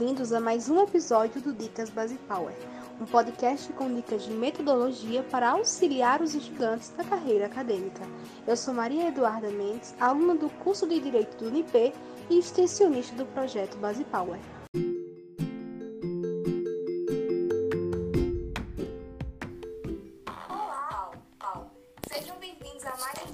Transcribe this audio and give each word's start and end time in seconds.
bem-vindos 0.00 0.32
a 0.32 0.40
mais 0.40 0.70
um 0.70 0.82
episódio 0.82 1.42
do 1.42 1.52
Dicas 1.52 1.90
Base 1.90 2.16
Power, 2.26 2.54
um 2.98 3.04
podcast 3.04 3.70
com 3.74 3.94
dicas 3.94 4.22
de 4.22 4.30
metodologia 4.30 5.22
para 5.24 5.50
auxiliar 5.50 6.22
os 6.22 6.34
estudantes 6.34 6.88
da 6.96 7.04
carreira 7.04 7.44
acadêmica. 7.44 8.00
Eu 8.46 8.56
sou 8.56 8.72
Maria 8.72 9.08
Eduarda 9.08 9.50
Mendes, 9.50 9.94
aluna 10.00 10.34
do 10.34 10.48
curso 10.64 10.88
de 10.88 10.98
Direito 11.00 11.36
do 11.36 11.48
UNIP 11.50 11.92
e 12.30 12.38
extensionista 12.38 13.14
do 13.14 13.26
projeto 13.26 13.76
Base 13.76 14.02
Power. 14.04 14.38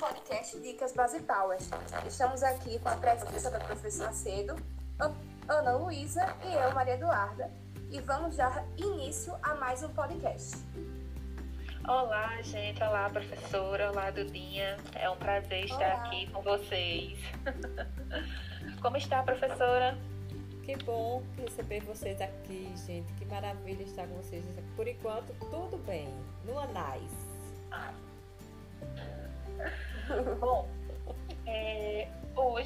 Podcast 0.00 0.58
Dicas 0.60 0.92
Base 0.92 1.20
Power. 1.20 1.58
Estamos 2.06 2.42
aqui 2.42 2.78
com 2.78 2.88
a 2.88 2.96
presença 2.96 3.50
da 3.50 3.58
professora 3.60 4.12
Cedo, 4.12 4.56
Ana 5.48 5.72
Luísa 5.72 6.34
e 6.42 6.54
eu, 6.54 6.72
Maria 6.74 6.94
Eduarda, 6.94 7.50
e 7.90 8.00
vamos 8.00 8.36
dar 8.36 8.64
início 8.78 9.34
a 9.42 9.54
mais 9.54 9.82
um 9.82 9.90
podcast. 9.90 10.56
Olá, 11.86 12.40
gente. 12.40 12.82
Olá, 12.82 13.10
professora. 13.10 13.90
Olá, 13.90 14.10
Dudinha. 14.10 14.78
É 14.94 15.08
um 15.10 15.16
prazer 15.16 15.66
estar 15.66 15.76
Olá. 15.76 16.04
aqui 16.06 16.30
com 16.30 16.40
vocês. 16.40 17.18
Como 18.80 18.96
está, 18.96 19.22
professora? 19.22 19.98
Que 20.64 20.76
bom 20.82 21.22
receber 21.36 21.80
vocês 21.80 22.18
aqui, 22.22 22.72
gente. 22.86 23.12
Que 23.12 23.26
maravilha 23.26 23.82
estar 23.82 24.06
com 24.06 24.14
vocês. 24.14 24.46
Por 24.74 24.88
enquanto, 24.88 25.34
tudo 25.50 25.76
bem. 25.84 26.08
No 26.46 26.58
Anais. 26.58 27.12
Bom, 30.40 30.66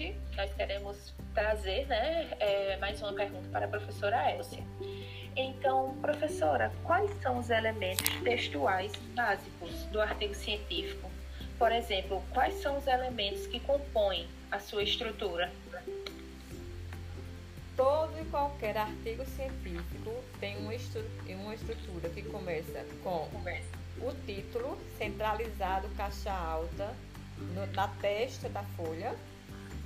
hoje 0.00 0.16
nós 0.34 0.52
queremos 0.54 1.12
trazer 1.34 1.86
né, 1.86 2.28
é, 2.40 2.78
mais 2.78 3.00
uma 3.02 3.12
pergunta 3.12 3.46
para 3.50 3.66
a 3.66 3.68
professora 3.68 4.32
Elcia. 4.32 4.64
Então, 5.36 5.94
professora, 6.00 6.72
quais 6.82 7.10
são 7.20 7.38
os 7.38 7.50
elementos 7.50 8.08
textuais 8.24 8.92
básicos 9.14 9.70
do 9.92 10.00
artigo 10.00 10.34
científico? 10.34 11.10
Por 11.58 11.70
exemplo, 11.70 12.22
quais 12.32 12.54
são 12.54 12.78
os 12.78 12.86
elementos 12.86 13.46
que 13.46 13.60
compõem 13.60 14.26
a 14.50 14.58
sua 14.58 14.82
estrutura? 14.82 15.52
Todo 17.76 18.18
e 18.20 18.24
qualquer 18.30 18.76
artigo 18.76 19.24
científico 19.26 20.24
tem 20.40 20.56
uma, 20.56 20.72
uma 21.42 21.54
estrutura 21.54 22.08
que 22.08 22.22
começa 22.22 22.84
com 23.02 23.28
o 24.00 24.14
título 24.26 24.78
centralizado, 24.98 25.88
caixa 25.96 26.32
alta, 26.32 26.94
no, 27.54 27.66
na 27.72 27.88
testa 27.88 28.48
da 28.48 28.62
folha, 28.76 29.14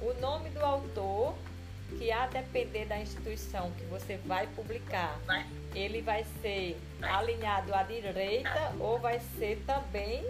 o 0.00 0.12
nome 0.20 0.50
do 0.50 0.60
autor, 0.60 1.34
que 1.98 2.10
a 2.10 2.26
depender 2.26 2.84
da 2.86 2.98
instituição 2.98 3.70
que 3.72 3.84
você 3.84 4.16
vai 4.18 4.46
publicar, 4.48 5.18
ele 5.74 6.02
vai 6.02 6.24
ser 6.42 6.76
alinhado 7.00 7.74
à 7.74 7.82
direita 7.82 8.74
ou 8.80 8.98
vai 8.98 9.20
ser 9.38 9.62
também 9.64 10.24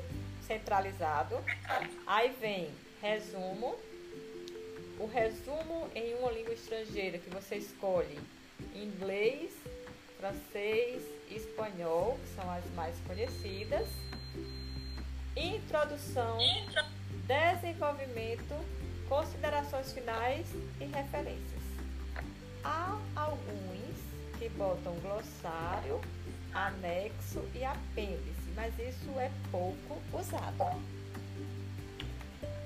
centralizado. 0.46 1.36
Aí 2.06 2.34
vem 2.40 2.70
resumo, 3.00 3.76
o 4.98 5.06
resumo 5.06 5.88
em 5.94 6.14
uma 6.14 6.30
língua 6.30 6.52
estrangeira 6.52 7.18
que 7.18 7.30
você 7.30 7.56
escolhe 7.56 8.18
inglês, 8.74 9.52
francês, 10.18 11.02
espanhol, 11.30 12.18
que 12.22 12.34
são 12.34 12.50
as 12.50 12.64
mais 12.74 12.96
conhecidas. 13.06 13.88
Introdução, 15.36 16.38
desenvolvimento 17.26 18.54
considerações 19.08 19.92
finais 19.92 20.46
e 20.80 20.84
referências. 20.84 21.62
Há 22.64 22.98
alguns 23.14 23.96
que 24.38 24.48
botam 24.50 24.94
glossário, 24.96 26.00
anexo 26.52 27.42
e 27.54 27.64
apêndice, 27.64 28.50
mas 28.54 28.72
isso 28.78 29.10
é 29.18 29.30
pouco 29.50 30.00
usado. 30.12 30.82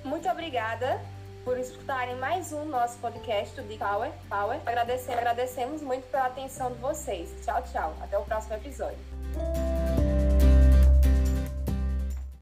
Muito 0.05 0.29
obrigada 0.29 1.01
por 1.45 1.59
escutarem 1.59 2.17
mais 2.17 2.53
um 2.53 2.65
nosso 2.65 2.99
podcast 2.99 3.61
do 3.61 3.79
Power. 3.79 4.11
Power. 4.29 4.61
Agradecemos, 4.67 5.19
agradecemos 5.19 5.83
muito 5.83 6.11
pela 6.11 6.27
atenção 6.27 6.73
de 6.73 6.79
vocês. 6.79 7.31
Tchau, 7.45 7.63
tchau. 7.71 7.95
Até 8.01 8.19
o 8.19 8.25
próximo 8.25 8.55
episódio. 8.55 9.70